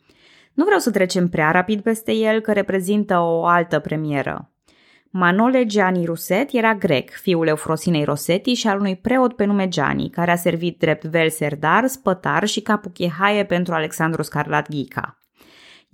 Nu 0.54 0.64
vreau 0.64 0.78
să 0.78 0.90
trecem 0.90 1.28
prea 1.28 1.50
rapid 1.50 1.80
peste 1.80 2.12
el, 2.12 2.40
că 2.40 2.52
reprezintă 2.52 3.18
o 3.18 3.44
altă 3.44 3.78
premieră. 3.78 4.50
Manole 5.10 5.66
Gianni 5.66 6.04
Ruset 6.04 6.48
era 6.52 6.74
grec, 6.74 7.10
fiul 7.10 7.46
Eufrosinei 7.46 8.04
Rosetti 8.04 8.52
și 8.54 8.66
al 8.66 8.78
unui 8.78 8.96
preot 8.96 9.32
pe 9.32 9.44
nume 9.44 9.68
Gianni, 9.68 10.10
care 10.10 10.30
a 10.30 10.36
servit 10.36 10.78
drept 10.78 11.04
velserdar, 11.04 11.86
spătar 11.86 12.46
și 12.46 12.60
capuchehaie 12.60 13.44
pentru 13.44 13.74
Alexandru 13.74 14.22
Scarlat 14.22 14.68
Ghica. 14.68 15.18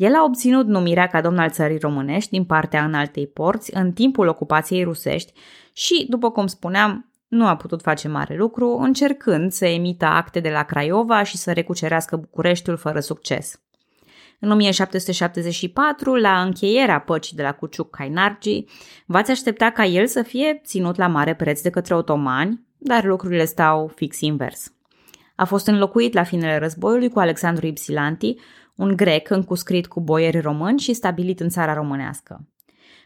El 0.03 0.15
a 0.15 0.25
obținut 0.25 0.67
numirea 0.67 1.07
ca 1.07 1.21
domn 1.21 1.39
al 1.39 1.51
țării 1.51 1.79
românești 1.79 2.31
din 2.31 2.45
partea 2.45 2.85
înaltei 2.85 3.27
porți 3.27 3.75
în 3.75 3.93
timpul 3.93 4.29
ocupației 4.29 4.83
rusești 4.83 5.33
și, 5.73 6.07
după 6.09 6.31
cum 6.31 6.47
spuneam, 6.47 7.11
nu 7.29 7.47
a 7.47 7.57
putut 7.57 7.83
face 7.83 8.09
mare 8.09 8.37
lucru, 8.37 8.79
încercând 8.81 9.53
să 9.53 9.67
emită 9.67 10.05
acte 10.05 10.41
de 10.41 10.51
la 10.51 10.63
Craiova 10.63 11.23
și 11.23 11.37
să 11.37 11.53
recucerească 11.53 12.17
Bucureștiul 12.17 12.77
fără 12.77 13.01
succes. 13.01 13.61
În 14.41 14.51
1774, 14.51 16.15
la 16.15 16.43
încheierea 16.43 17.01
păcii 17.01 17.37
de 17.37 17.43
la 17.43 17.53
Cuciuc-Cainargi, 17.53 18.65
v-ați 19.07 19.31
aștepta 19.31 19.71
ca 19.71 19.85
el 19.85 20.07
să 20.07 20.23
fie 20.23 20.61
ținut 20.65 20.97
la 20.97 21.07
mare 21.07 21.35
preț 21.35 21.61
de 21.61 21.71
către 21.71 21.95
otomani, 21.95 22.67
dar 22.79 23.05
lucrurile 23.05 23.45
stau 23.45 23.93
fix 23.95 24.21
invers. 24.21 24.73
A 25.35 25.45
fost 25.45 25.67
înlocuit 25.67 26.13
la 26.13 26.23
finele 26.23 26.59
războiului 26.59 27.09
cu 27.09 27.19
Alexandru 27.19 27.67
Ipsilanti, 27.67 28.37
un 28.83 28.97
grec 28.97 29.31
încuscrit 29.31 29.87
cu 29.87 30.01
boieri 30.01 30.41
români 30.41 30.79
și 30.79 30.93
stabilit 30.93 31.41
în 31.41 31.49
țara 31.49 31.75
românească. 31.75 32.47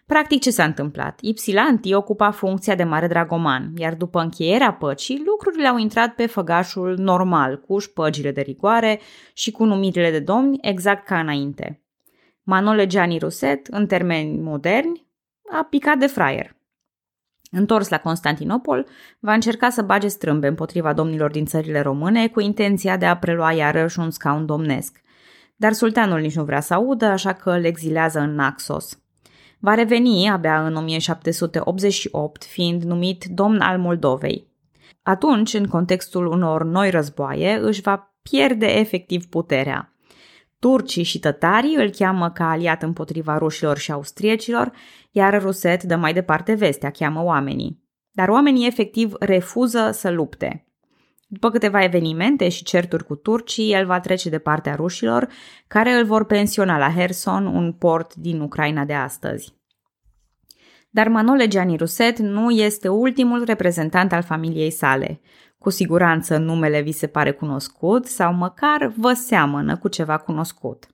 Practic 0.07 0.41
ce 0.41 0.51
s-a 0.51 0.65
întâmplat? 0.65 1.19
Ipsilanti 1.21 1.95
ocupa 1.95 2.31
funcția 2.31 2.75
de 2.75 2.85
mare 2.85 3.07
dragoman, 3.07 3.73
iar 3.77 3.95
după 3.95 4.21
încheierea 4.21 4.73
păcii, 4.73 5.23
lucrurile 5.27 5.69
au 5.69 5.77
intrat 5.77 6.15
pe 6.15 6.27
făgașul 6.27 6.97
normal, 6.99 7.61
cu 7.61 7.79
șpăgile 7.79 8.33
de 8.33 8.41
rigoare 8.41 9.01
și 9.33 9.51
cu 9.51 9.65
numirile 9.65 10.11
de 10.11 10.19
domni, 10.19 10.59
exact 10.61 11.07
ca 11.07 11.19
înainte. 11.19 11.83
Manole 12.43 12.87
Gianni 12.87 13.19
Ruset, 13.19 13.67
în 13.67 13.87
termeni 13.87 14.41
moderni, 14.41 15.07
a 15.51 15.67
picat 15.71 15.99
de 15.99 16.07
fraier. 16.07 16.57
Întors 17.51 17.89
la 17.89 17.99
Constantinopol, 17.99 18.87
va 19.19 19.33
încerca 19.33 19.71
să 19.71 19.83
bage 19.83 20.09
strâmbe 20.09 20.47
împotriva 20.47 20.93
domnilor 20.93 21.31
din 21.31 21.45
țările 21.45 21.81
române 21.81 22.29
cu 22.29 22.41
intenția 22.41 22.97
de 22.97 23.07
a 23.07 23.17
prelua 23.17 23.53
iarăși 23.53 23.99
un 23.99 24.11
scaun 24.11 24.47
domnesc. 24.47 25.05
Dar 25.57 25.73
sultanul 25.73 26.21
nici 26.21 26.37
nu 26.37 26.45
vrea 26.45 26.61
să 26.61 26.75
audă, 26.75 27.05
așa 27.05 27.33
că 27.33 27.51
îl 27.51 27.65
exilează 27.65 28.19
în 28.19 28.35
Naxos. 28.35 28.99
Va 29.59 29.75
reveni 29.75 30.29
abia 30.29 30.67
în 30.67 30.75
1788, 30.75 32.45
fiind 32.45 32.83
numit 32.83 33.25
domn 33.25 33.61
al 33.61 33.79
Moldovei. 33.79 34.55
Atunci, 35.03 35.55
în 35.55 35.67
contextul 35.67 36.27
unor 36.27 36.65
noi 36.65 36.91
războaie, 36.91 37.59
își 37.63 37.81
va 37.81 38.17
pierde 38.23 38.67
efectiv 38.67 39.27
puterea. 39.27 39.97
Turcii 40.59 41.03
și 41.03 41.19
tătarii 41.19 41.75
îl 41.75 41.91
cheamă 41.91 42.31
ca 42.31 42.51
aliat 42.51 42.83
împotriva 42.83 43.39
rușilor 43.39 43.79
și 43.79 43.93
austriecilor, 43.93 44.73
iar 45.11 45.43
Ruset 45.43 45.83
dă 45.83 45.97
mai 45.97 46.13
departe 46.13 46.55
vestea, 46.55 46.91
cheamă 46.91 47.23
oamenii. 47.23 47.85
Dar 48.11 48.29
oamenii 48.29 48.67
efectiv 48.67 49.13
refuză 49.19 49.91
să 49.93 50.11
lupte. 50.11 50.67
După 51.29 51.51
câteva 51.51 51.85
evenimente 51.85 52.49
și 52.49 52.65
certuri 52.65 53.05
cu 53.05 53.15
turcii, 53.15 53.73
el 53.73 53.87
va 53.87 54.01
trece 54.01 54.29
de 54.29 54.39
partea 54.39 54.75
rușilor, 54.75 55.29
care 55.67 55.93
îl 55.93 56.05
vor 56.05 56.25
pensiona 56.25 56.79
la 56.79 56.91
Herson, 56.91 57.47
un 57.47 57.73
port 57.73 58.15
din 58.15 58.41
Ucraina 58.41 58.85
de 58.85 58.95
astăzi. 58.95 59.55
Dar 60.91 61.09
Manole 61.09 61.49
Gianni 61.49 61.77
Ruset 61.77 62.19
nu 62.19 62.51
este 62.51 62.89
ultimul 62.89 63.45
reprezentant 63.45 64.13
al 64.13 64.23
familiei 64.23 64.71
sale. 64.71 65.21
Cu 65.59 65.71
siguranță 65.71 66.37
numele 66.37 66.81
vi 66.81 66.93
se 66.93 67.07
pare 67.07 67.31
cunoscut 67.31 68.07
sau 68.07 68.35
măcar 68.35 68.93
vă 68.97 69.13
seamănă 69.13 69.77
cu 69.77 69.89
ceva 69.89 70.17
cunoscut. 70.17 70.87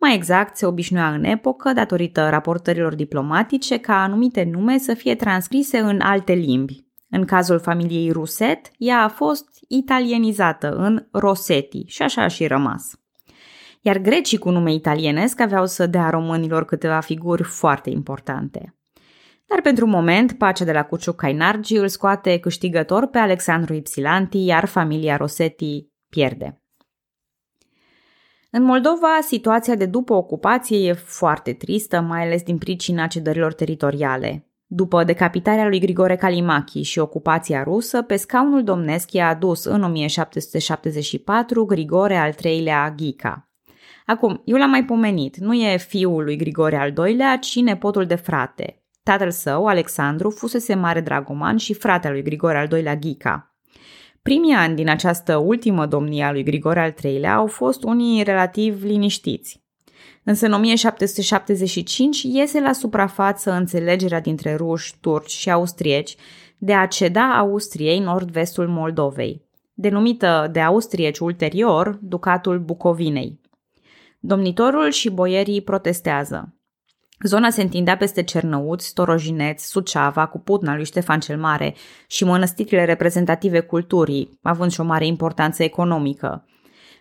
Mai 0.00 0.14
exact, 0.14 0.56
se 0.56 0.66
obișnuia 0.66 1.12
în 1.12 1.24
epocă, 1.24 1.72
datorită 1.72 2.28
raportărilor 2.28 2.94
diplomatice, 2.94 3.78
ca 3.78 4.02
anumite 4.02 4.42
nume 4.42 4.78
să 4.78 4.94
fie 4.94 5.14
transcrise 5.14 5.78
în 5.78 6.00
alte 6.00 6.32
limbi, 6.32 6.84
în 7.14 7.24
cazul 7.24 7.58
familiei 7.58 8.10
Ruset, 8.10 8.70
ea 8.76 9.02
a 9.02 9.08
fost 9.08 9.48
italienizată 9.68 10.70
în 10.70 11.06
Rossetti 11.10 11.84
și 11.86 12.02
așa 12.02 12.22
a 12.22 12.26
și 12.26 12.46
rămas. 12.46 13.00
Iar 13.80 13.98
grecii 13.98 14.38
cu 14.38 14.50
nume 14.50 14.72
italienesc 14.72 15.40
aveau 15.40 15.66
să 15.66 15.86
dea 15.86 16.10
românilor 16.10 16.64
câteva 16.64 17.00
figuri 17.00 17.42
foarte 17.42 17.90
importante. 17.90 18.76
Dar 19.46 19.60
pentru 19.60 19.86
moment, 19.86 20.32
pacea 20.32 20.64
de 20.64 20.72
la 20.72 20.84
Cuciuc 20.84 21.16
Cainargi 21.16 21.76
îl 21.76 21.88
scoate 21.88 22.38
câștigător 22.38 23.06
pe 23.06 23.18
Alexandru 23.18 23.74
Ipsilanti, 23.74 24.44
iar 24.44 24.64
familia 24.64 25.16
Rossetti 25.16 25.88
pierde. 26.08 26.62
În 28.50 28.62
Moldova, 28.62 29.18
situația 29.20 29.74
de 29.74 29.86
după 29.86 30.14
ocupație 30.14 30.88
e 30.88 30.92
foarte 30.92 31.52
tristă, 31.52 32.00
mai 32.00 32.22
ales 32.22 32.42
din 32.42 32.58
pricina 32.58 33.06
cedărilor 33.06 33.52
teritoriale. 33.52 34.51
După 34.74 35.04
decapitarea 35.04 35.68
lui 35.68 35.80
Grigore 35.80 36.16
Kalimachi 36.16 36.82
și 36.82 36.98
ocupația 36.98 37.62
rusă, 37.62 38.02
pe 38.02 38.16
scaunul 38.16 38.64
domnesc 38.64 39.12
i-a 39.12 39.28
adus 39.28 39.64
în 39.64 39.82
1774 39.82 41.64
Grigore 41.64 42.16
al 42.16 42.34
III-lea 42.44 42.94
Ghica. 42.96 43.50
Acum, 44.06 44.42
eu 44.44 44.56
l-am 44.56 44.70
mai 44.70 44.84
pomenit, 44.84 45.36
nu 45.36 45.54
e 45.54 45.76
fiul 45.76 46.24
lui 46.24 46.36
Grigore 46.36 46.76
al 46.76 46.92
II-lea, 47.06 47.38
ci 47.38 47.56
nepotul 47.56 48.06
de 48.06 48.14
frate. 48.14 48.82
Tatăl 49.02 49.30
său, 49.30 49.66
Alexandru, 49.66 50.30
fusese 50.30 50.74
mare 50.74 51.00
dragoman 51.00 51.56
și 51.56 51.74
fratele 51.74 52.12
lui 52.12 52.22
Grigore 52.22 52.58
al 52.58 52.68
II-lea 52.72 52.96
Ghica. 52.96 53.56
Primii 54.22 54.54
ani 54.54 54.74
din 54.74 54.88
această 54.88 55.36
ultimă 55.36 55.86
domnie 55.86 56.24
a 56.24 56.32
lui 56.32 56.42
Grigore 56.42 56.80
al 56.80 56.94
III-lea 57.02 57.34
au 57.34 57.46
fost 57.46 57.82
unii 57.82 58.22
relativ 58.22 58.82
liniștiți. 58.84 59.61
Însă 60.24 60.46
în 60.46 60.52
1775 60.52 62.22
iese 62.22 62.60
la 62.60 62.72
suprafață 62.72 63.52
înțelegerea 63.52 64.20
dintre 64.20 64.54
ruși, 64.54 64.94
turci 65.00 65.30
și 65.30 65.50
austrieci 65.50 66.16
de 66.58 66.74
a 66.74 66.86
ceda 66.86 67.38
Austriei 67.38 67.98
nord-vestul 67.98 68.68
Moldovei. 68.68 69.42
denumită 69.74 70.48
de 70.52 70.60
austrieci 70.60 71.18
ulterior 71.18 71.98
Ducatul 72.00 72.58
Bucovinei. 72.58 73.40
Domnitorul 74.20 74.90
și 74.90 75.10
boierii 75.10 75.62
protestează. 75.62 76.54
Zona 77.22 77.50
se 77.50 77.62
întindea 77.62 77.96
peste 77.96 78.22
Cernăuți, 78.22 78.86
Storojineț, 78.86 79.62
Suceava, 79.62 80.26
cu 80.26 80.38
putna 80.38 80.74
lui 80.74 80.84
Ștefan 80.84 81.20
cel 81.20 81.38
Mare 81.38 81.74
și 82.06 82.24
mănăstirile 82.24 82.84
reprezentative 82.84 83.60
culturii, 83.60 84.38
având 84.42 84.70
și 84.70 84.80
o 84.80 84.84
mare 84.84 85.06
importanță 85.06 85.62
economică. 85.62 86.46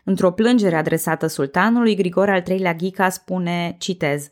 Într-o 0.03 0.31
plângere 0.31 0.75
adresată 0.75 1.27
sultanului, 1.27 1.96
Grigore 1.96 2.31
al 2.31 2.43
III-lea 2.48 2.74
Ghica 2.74 3.10
spune, 3.10 3.75
citez, 3.79 4.31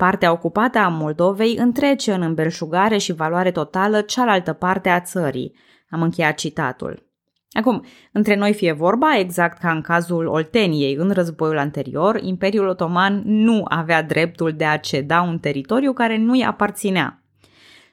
Partea 0.00 0.32
ocupată 0.32 0.78
a 0.78 0.88
Moldovei 0.88 1.56
întrece 1.56 2.12
în 2.12 2.22
îmbelșugare 2.22 2.98
și 2.98 3.12
valoare 3.12 3.50
totală 3.50 4.00
cealaltă 4.00 4.52
parte 4.52 4.88
a 4.88 5.00
țării. 5.00 5.54
Am 5.90 6.02
încheiat 6.02 6.34
citatul. 6.34 7.06
Acum, 7.52 7.84
între 8.12 8.36
noi 8.36 8.52
fie 8.52 8.72
vorba, 8.72 9.18
exact 9.18 9.58
ca 9.58 9.70
în 9.70 9.80
cazul 9.80 10.26
Olteniei 10.26 10.94
în 10.94 11.10
războiul 11.10 11.58
anterior, 11.58 12.20
Imperiul 12.22 12.68
Otoman 12.68 13.22
nu 13.24 13.64
avea 13.68 14.02
dreptul 14.02 14.52
de 14.52 14.64
a 14.64 14.76
ceda 14.76 15.20
un 15.22 15.38
teritoriu 15.38 15.92
care 15.92 16.16
nu 16.16 16.36
i 16.36 16.42
aparținea. 16.42 17.22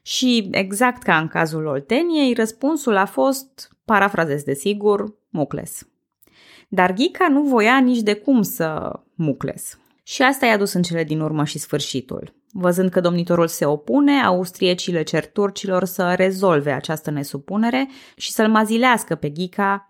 Și 0.01 0.47
exact 0.51 1.03
ca 1.03 1.17
în 1.17 1.27
cazul 1.27 1.65
Olteniei, 1.65 2.33
răspunsul 2.33 2.95
a 2.95 3.05
fost, 3.05 3.69
parafrazez 3.85 4.43
de 4.43 4.53
sigur, 4.53 5.15
Mucles. 5.29 5.87
Dar 6.67 6.93
Ghica 6.93 7.27
nu 7.27 7.41
voia 7.41 7.79
nici 7.79 8.01
de 8.01 8.13
cum 8.13 8.41
să 8.41 8.99
Mucles. 9.15 9.79
Și 10.03 10.21
asta 10.21 10.45
i-a 10.45 10.57
dus 10.57 10.73
în 10.73 10.81
cele 10.81 11.03
din 11.03 11.19
urmă 11.19 11.43
și 11.43 11.59
sfârșitul. 11.59 12.33
Văzând 12.51 12.89
că 12.89 12.99
domnitorul 12.99 13.47
se 13.47 13.65
opune, 13.65 14.21
austriecii 14.21 14.93
le 14.93 15.03
cer 15.03 15.27
turcilor 15.27 15.85
să 15.85 16.13
rezolve 16.13 16.71
această 16.71 17.11
nesupunere 17.11 17.87
și 18.15 18.31
să-l 18.31 18.49
mazilească 18.49 19.15
pe 19.15 19.29
Ghica 19.29 19.89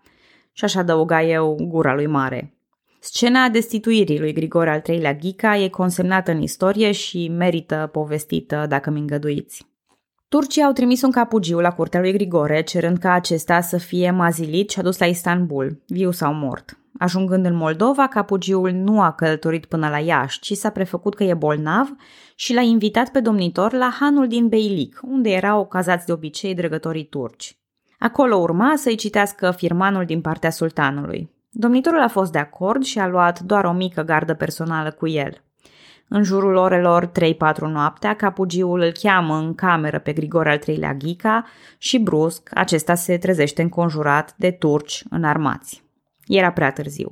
și 0.52 0.64
așa 0.64 0.80
adăuga 0.80 1.22
eu 1.22 1.56
gura 1.68 1.94
lui 1.94 2.06
mare. 2.06 2.52
Scena 3.00 3.48
destituirii 3.48 4.18
lui 4.18 4.32
Grigore 4.32 4.70
al 4.70 4.82
III-lea 4.86 5.14
Ghica 5.14 5.56
e 5.56 5.68
consemnată 5.68 6.30
în 6.30 6.42
istorie 6.42 6.92
și 6.92 7.28
merită 7.28 7.88
povestită 7.92 8.66
dacă 8.68 8.90
mi 8.90 9.00
îngăduiți. 9.00 9.66
Turcii 10.28 10.62
au 10.62 10.72
trimis 10.72 11.02
un 11.02 11.10
capugiu 11.10 11.58
la 11.58 11.72
curtea 11.72 12.00
lui 12.00 12.12
Grigore, 12.12 12.62
cerând 12.62 12.98
ca 12.98 13.12
acesta 13.12 13.60
să 13.60 13.76
fie 13.76 14.10
mazilit 14.10 14.70
și 14.70 14.78
adus 14.78 14.98
la 14.98 15.06
Istanbul, 15.06 15.82
viu 15.86 16.10
sau 16.10 16.34
mort. 16.34 16.78
Ajungând 16.98 17.44
în 17.44 17.54
Moldova, 17.54 18.06
capugiul 18.06 18.70
nu 18.70 19.00
a 19.00 19.12
călătorit 19.12 19.64
până 19.66 19.88
la 19.88 19.98
Iași, 19.98 20.40
ci 20.40 20.52
s-a 20.52 20.70
prefăcut 20.70 21.14
că 21.14 21.24
e 21.24 21.34
bolnav 21.34 21.88
și 22.34 22.54
l-a 22.54 22.60
invitat 22.60 23.08
pe 23.10 23.20
domnitor 23.20 23.72
la 23.72 23.96
hanul 24.00 24.26
din 24.26 24.48
Beilic, 24.48 25.00
unde 25.02 25.30
erau 25.30 25.66
cazați 25.66 26.06
de 26.06 26.12
obicei 26.12 26.54
dregătorii 26.54 27.06
turci. 27.06 27.58
Acolo 27.98 28.36
urma 28.36 28.76
să-i 28.76 28.96
citească 28.96 29.50
firmanul 29.50 30.04
din 30.04 30.20
partea 30.20 30.50
sultanului. 30.50 31.30
Domnitorul 31.50 32.00
a 32.00 32.08
fost 32.08 32.32
de 32.32 32.38
acord 32.38 32.82
și 32.82 32.98
a 32.98 33.06
luat 33.06 33.40
doar 33.40 33.64
o 33.64 33.72
mică 33.72 34.02
gardă 34.02 34.34
personală 34.34 34.90
cu 34.90 35.08
el. 35.08 35.42
În 36.08 36.22
jurul 36.22 36.54
orelor 36.54 37.06
3-4 37.06 37.10
noaptea, 37.60 38.14
capugiul 38.14 38.80
îl 38.80 38.92
cheamă 38.92 39.36
în 39.36 39.54
cameră 39.54 39.98
pe 39.98 40.12
Grigore 40.12 40.50
al 40.50 40.60
III-lea 40.66 40.94
Ghica 40.94 41.44
și 41.78 41.98
brusc 41.98 42.50
acesta 42.54 42.94
se 42.94 43.18
trezește 43.18 43.62
înconjurat 43.62 44.34
de 44.36 44.50
turci 44.50 45.04
înarmați. 45.10 45.84
Era 46.26 46.52
prea 46.52 46.72
târziu. 46.72 47.10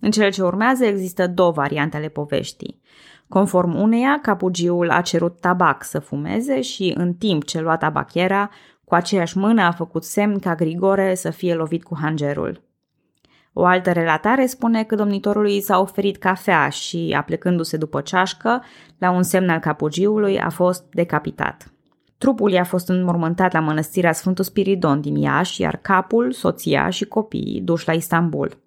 În 0.00 0.10
cele 0.10 0.28
ce 0.28 0.42
urmează 0.42 0.84
există 0.84 1.26
două 1.26 1.50
variante 1.50 1.96
ale 1.96 2.08
poveștii. 2.08 2.80
Conform 3.28 3.80
uneia, 3.80 4.18
capugiul 4.22 4.90
a 4.90 5.00
cerut 5.00 5.40
tabac 5.40 5.84
să 5.84 5.98
fumeze 5.98 6.60
și 6.60 6.94
în 6.96 7.14
timp 7.14 7.44
ce 7.44 7.60
lua 7.60 7.76
tabachiera, 7.76 8.50
cu 8.84 8.94
aceeași 8.94 9.38
mână 9.38 9.62
a 9.62 9.70
făcut 9.70 10.04
semn 10.04 10.38
ca 10.38 10.54
Grigore 10.54 11.14
să 11.14 11.30
fie 11.30 11.54
lovit 11.54 11.82
cu 11.82 11.96
hangerul. 12.00 12.67
O 13.52 13.64
altă 13.64 13.92
relatare 13.92 14.46
spune 14.46 14.84
că 14.84 14.94
domnitorului 14.94 15.60
s-a 15.60 15.80
oferit 15.80 16.16
cafea 16.16 16.68
și, 16.68 17.14
aplecându-se 17.16 17.76
după 17.76 18.00
ceașcă, 18.00 18.62
la 18.98 19.10
un 19.10 19.22
semn 19.22 19.48
al 19.48 19.58
capugiului 19.58 20.40
a 20.40 20.50
fost 20.50 20.84
decapitat. 20.90 21.72
Trupul 22.18 22.50
i-a 22.50 22.64
fost 22.64 22.88
înmormântat 22.88 23.52
la 23.52 23.60
mănăstirea 23.60 24.12
Sfântul 24.12 24.44
Spiridon 24.44 25.00
din 25.00 25.16
Iași, 25.16 25.60
iar 25.60 25.76
capul, 25.76 26.32
soția 26.32 26.88
și 26.88 27.04
copiii 27.04 27.60
duși 27.60 27.86
la 27.86 27.92
Istanbul. 27.92 28.58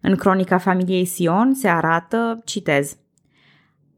În 0.00 0.16
cronica 0.16 0.58
familiei 0.58 1.04
Sion 1.04 1.54
se 1.54 1.68
arată, 1.68 2.40
citez, 2.44 2.96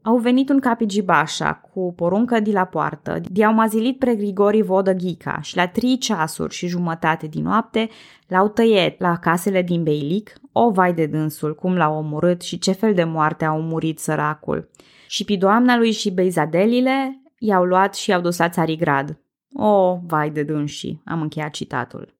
au 0.03 0.17
venit 0.17 0.49
un 0.49 0.59
capigibașa 0.59 1.53
cu 1.53 1.93
poruncă 1.95 2.39
de 2.39 2.51
la 2.51 2.65
poartă, 2.65 3.21
de-au 3.31 3.53
mazilit 3.53 3.99
pre 3.99 4.15
Grigori 4.15 4.61
Vodă 4.61 4.93
Ghica 4.93 5.41
și 5.41 5.55
la 5.55 5.67
trei 5.67 5.97
ceasuri 5.97 6.53
și 6.53 6.67
jumătate 6.67 7.27
din 7.27 7.43
noapte 7.43 7.89
l-au 8.27 8.47
tăiet 8.47 8.99
la 8.99 9.17
casele 9.17 9.61
din 9.61 9.83
Beilic, 9.83 10.33
o 10.51 10.71
vai 10.71 10.93
de 10.93 11.05
dânsul, 11.05 11.55
cum 11.55 11.75
l-au 11.75 11.97
omorât 11.97 12.41
și 12.41 12.59
ce 12.59 12.71
fel 12.71 12.93
de 12.93 13.03
moarte 13.03 13.45
au 13.45 13.61
murit 13.61 13.99
săracul. 13.99 14.69
Și 15.07 15.25
pe 15.25 15.35
doamna 15.35 15.77
lui 15.77 15.91
și 15.91 16.11
beizadelile 16.11 17.21
i-au 17.37 17.63
luat 17.63 17.95
și 17.95 18.09
i-au 18.09 18.21
dus 18.21 18.37
la 18.37 18.49
Țarigrad. 18.49 19.17
O, 19.53 19.99
vai 20.07 20.29
de 20.29 20.43
dânsii, 20.43 21.01
am 21.05 21.21
încheiat 21.21 21.51
citatul. 21.51 22.13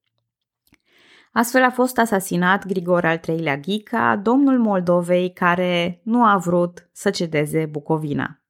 Astfel 1.35 1.63
a 1.63 1.69
fost 1.69 1.97
asasinat 1.97 2.65
Grigore 2.65 3.07
al 3.07 3.19
III-lea 3.27 3.57
Ghica, 3.57 4.15
domnul 4.15 4.59
Moldovei 4.59 5.33
care 5.33 6.01
nu 6.03 6.23
a 6.23 6.37
vrut 6.37 6.89
să 6.91 7.09
cedeze 7.09 7.65
Bucovina. 7.65 8.41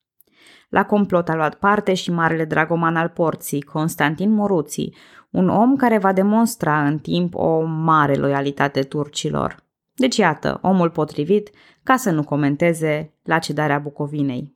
La 0.69 0.85
complot 0.85 1.29
a 1.29 1.35
luat 1.35 1.55
parte 1.55 1.93
și 1.93 2.11
marele 2.11 2.45
dragoman 2.45 2.95
al 2.95 3.09
porții, 3.09 3.61
Constantin 3.61 4.31
Moruții, 4.31 4.95
un 5.29 5.49
om 5.49 5.75
care 5.75 5.97
va 5.97 6.13
demonstra 6.13 6.85
în 6.85 6.99
timp 6.99 7.35
o 7.35 7.61
mare 7.61 8.15
loialitate 8.15 8.81
turcilor. 8.81 9.63
Deci 9.93 10.17
iată, 10.17 10.59
omul 10.61 10.89
potrivit 10.89 11.49
ca 11.83 11.95
să 11.95 12.11
nu 12.11 12.23
comenteze 12.23 13.13
la 13.23 13.39
cedarea 13.39 13.79
Bucovinei. 13.79 14.53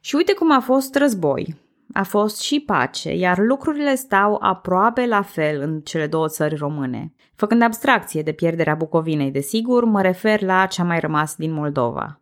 Și 0.00 0.14
uite 0.14 0.32
cum 0.32 0.52
a 0.52 0.60
fost 0.60 0.94
război. 0.94 1.69
A 1.92 2.02
fost 2.02 2.40
și 2.40 2.60
pace, 2.60 3.14
iar 3.14 3.38
lucrurile 3.38 3.94
stau 3.94 4.38
aproape 4.40 5.06
la 5.06 5.22
fel 5.22 5.60
în 5.60 5.80
cele 5.80 6.06
două 6.06 6.28
țări 6.28 6.54
române. 6.54 7.14
Făcând 7.34 7.62
abstracție 7.62 8.22
de 8.22 8.32
pierderea 8.32 8.74
Bucovinei, 8.74 9.30
desigur, 9.30 9.84
mă 9.84 10.02
refer 10.02 10.42
la 10.42 10.66
ce 10.66 10.80
a 10.80 10.84
mai 10.84 11.00
rămas 11.00 11.34
din 11.36 11.52
Moldova. 11.52 12.20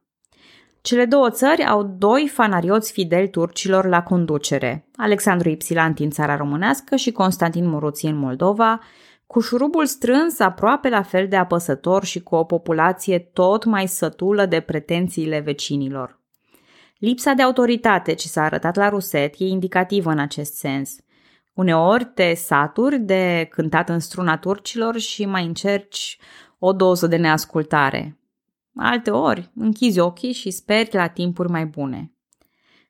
Cele 0.80 1.04
două 1.04 1.30
țări 1.30 1.64
au 1.64 1.82
doi 1.82 2.30
fanarioți 2.32 2.92
fideli 2.92 3.30
turcilor 3.30 3.86
la 3.86 4.02
conducere, 4.02 4.88
Alexandru 4.96 5.48
Ipsilanti 5.48 6.02
în 6.02 6.10
țara 6.10 6.36
românească 6.36 6.96
și 6.96 7.12
Constantin 7.12 7.68
Moruții 7.68 8.08
în 8.10 8.16
Moldova, 8.16 8.80
cu 9.26 9.40
șurubul 9.40 9.86
strâns 9.86 10.38
aproape 10.38 10.88
la 10.88 11.02
fel 11.02 11.28
de 11.28 11.36
apăsător 11.36 12.04
și 12.04 12.22
cu 12.22 12.34
o 12.34 12.44
populație 12.44 13.18
tot 13.18 13.64
mai 13.64 13.86
sătulă 13.86 14.46
de 14.46 14.60
pretențiile 14.60 15.40
vecinilor. 15.40 16.17
Lipsa 16.98 17.32
de 17.32 17.42
autoritate 17.42 18.14
ce 18.14 18.28
s-a 18.28 18.42
arătat 18.42 18.76
la 18.76 18.88
Ruset 18.88 19.34
e 19.38 19.44
indicativă 19.44 20.10
în 20.10 20.18
acest 20.18 20.54
sens. 20.54 20.96
Uneori 21.54 22.04
te 22.04 22.34
saturi 22.34 22.98
de 22.98 23.46
cântat 23.50 23.88
în 23.88 23.98
struna 23.98 24.38
turcilor 24.38 24.98
și 24.98 25.24
mai 25.24 25.44
încerci 25.44 26.18
o 26.58 26.72
doză 26.72 27.06
de 27.06 27.16
neascultare. 27.16 28.18
Alte 28.74 29.10
ori 29.10 29.50
închizi 29.54 29.98
ochii 29.98 30.32
și 30.32 30.50
speri 30.50 30.94
la 30.94 31.06
timpuri 31.06 31.50
mai 31.50 31.66
bune. 31.66 32.12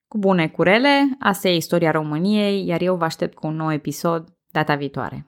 Cu 0.09 0.19
bune 0.19 0.49
curele, 0.49 1.17
asta 1.19 1.49
e 1.49 1.57
istoria 1.57 1.91
României, 1.91 2.67
iar 2.67 2.81
eu 2.81 2.97
vă 2.97 3.05
aștept 3.05 3.35
cu 3.35 3.47
un 3.47 3.57
nou 3.57 3.73
episod 3.73 4.37
data 4.51 4.75
viitoare. 4.75 5.27